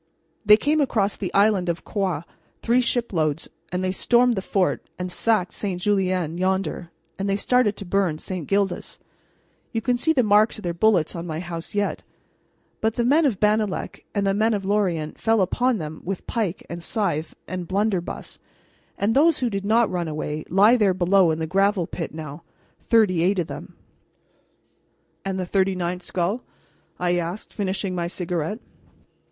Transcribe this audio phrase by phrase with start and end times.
[0.43, 2.23] They came across from the island of Groix
[2.63, 5.79] three shiploads, and they stormed the fort and sacked St.
[5.79, 6.89] Julien yonder,
[7.19, 8.47] and they started to burn St.
[8.47, 8.97] Gildas
[9.71, 12.01] you can see the marks of their bullets on my house yet;
[12.79, 16.65] but the men of Bannalec and the men of Lorient fell upon them with pike
[16.67, 18.39] and scythe and blunderbuss,
[18.97, 22.41] and those who did not run away lie there below in the gravel pit now
[22.87, 23.75] thirty eight of them."
[25.23, 26.41] "And the thirty ninth skull?"
[26.97, 28.57] I asked, finishing my cigarette.